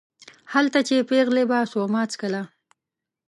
[0.53, 2.41] هلته چې پېغلې به سوما څکله